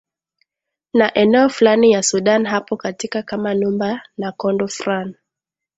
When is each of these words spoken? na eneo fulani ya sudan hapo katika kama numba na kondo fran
na 0.93 1.13
eneo 1.13 1.49
fulani 1.49 1.91
ya 1.91 2.03
sudan 2.03 2.45
hapo 2.45 2.77
katika 2.77 3.23
kama 3.23 3.53
numba 3.53 4.01
na 4.17 4.31
kondo 4.31 4.67
fran 4.67 5.15